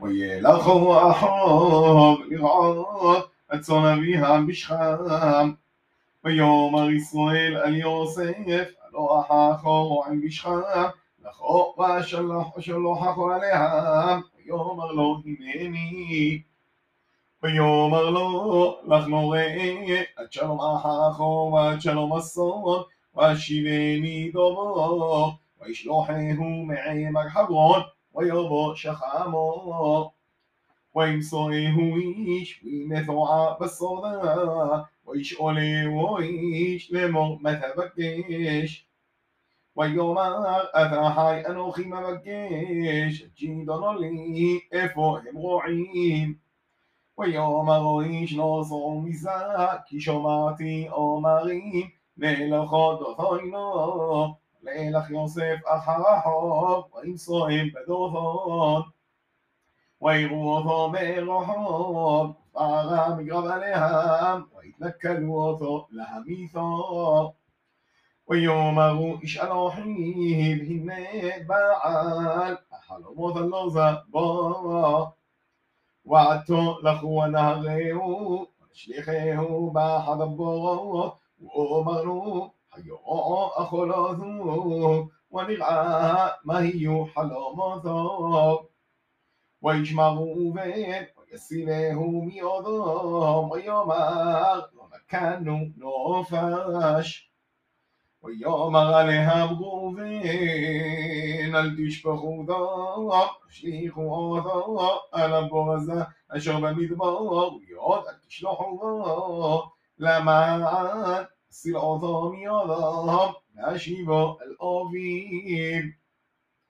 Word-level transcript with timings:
וילכו 0.00 1.10
אחריו 1.10 2.14
לרעה 2.30 3.20
הצאן 3.50 3.84
אביה 3.84 4.40
בשחם. 4.48 5.52
ויאמר 6.24 6.90
ישראל 6.90 7.56
על 7.56 7.76
יוסף 7.76 8.32
הלוך 8.88 9.30
אחור 9.54 10.04
עם 10.06 10.20
בשחם 10.20 10.84
לכו 11.24 11.74
ושלוח 12.58 13.08
אחור 13.10 13.32
עליה 13.34 13.72
ויאמר 14.38 14.92
לו 14.92 15.16
הנני 15.24 16.40
ויאמר 17.42 18.10
לו 18.10 18.76
לך 18.86 19.06
נורא 19.06 19.38
עד 20.16 20.32
שלום 20.32 20.58
אחור 21.06 21.52
ועד 21.52 21.80
שלום 21.80 22.12
אסון 22.16 22.82
ושיבני 23.16 24.30
דובו 24.32 25.32
וישלוחהו 25.62 26.66
מעמק 26.66 27.28
חברון 27.28 27.80
ויבוא 28.14 28.74
שחמו. 28.74 30.12
אהו 30.96 31.02
איש, 31.96 32.64
ונפועה 32.90 33.54
בשורה, 33.60 34.12
וישאולהו 35.06 36.18
איש 36.18 36.92
לאמור 36.92 37.38
מה 37.40 37.50
תבקש. 37.60 38.86
ויאמר 39.76 40.62
אתה 40.70 41.08
חי 41.14 41.40
אנוכי 41.48 41.84
מבקש, 41.84 43.12
ג'ידונו 43.36 43.92
לי 43.92 44.60
איפה 44.72 45.18
הם 45.28 45.36
רועים. 45.36 46.34
ויאמר 47.18 48.00
איש 48.04 48.32
לא 48.34 48.62
זור 48.64 49.02
מזה, 49.02 49.30
כי 49.86 50.00
שמעתי 50.00 50.86
אומרים, 50.90 51.88
מלאכות 52.16 53.16
אינו 53.40 53.64
וילך 54.84 55.10
יוסף 55.10 55.56
אחר 55.66 56.08
החוב, 56.08 56.84
ואם 56.94 57.16
סוהם 57.16 57.68
בדורון. 57.74 58.82
ויראו 60.02 60.50
אותו 60.56 60.92
מרחוב, 60.92 62.30
פערה 62.52 63.14
מגרב 63.14 63.44
עליהם, 63.44 64.42
ויתנכלו 64.56 65.34
אותו 65.34 65.86
להמיתו. 65.90 67.32
ויאמרו 68.28 69.14
איש 69.22 69.36
על 69.36 69.50
אחיו, 69.68 70.60
הנה 70.60 70.94
בעל, 71.46 72.56
החלומות 72.72 73.36
על 73.36 73.44
נוזה 73.44 73.90
בו. 74.08 75.06
ועתו 76.06 76.78
לכו 76.82 77.06
ונהרהו, 77.24 78.46
ושליחהו 78.72 79.70
באחד 79.70 80.20
הבורות, 80.20 81.16
ואומרו 81.42 82.50
أخلاثه 82.76 85.08
ونرعى 85.30 86.30
ما 86.44 86.62
هي 86.66 87.04
حلامته 87.06 88.68
ويجمعوا 89.62 90.52
بين 90.52 91.06
ويسيله 91.18 92.00
مياضهم 92.10 93.50
ويامر 93.50 94.64
ومكانوا 94.78 95.68
نوفش 95.78 97.30
ويامر 98.22 98.94
عليهم 98.94 99.48
غوفين 99.58 101.56
אל 101.56 101.76
תשפכו 101.78 102.44
דם, 102.46 103.08
השליכו 103.48 104.00
אותו 104.34 104.98
על 105.12 105.32
הבור 105.34 105.72
הזה 105.72 106.02
אשר 106.28 106.56
במדבר, 106.60 107.22
ויוד 107.54 108.02
אל 108.08 108.14
תשלחו 108.26 109.04
דם 109.06 109.58
למען 109.98 110.60
صراط 111.62 112.32
من 112.34 112.48
ذهب 113.06 113.34
نشيب 113.56 114.10
الأبيب 114.12 116.03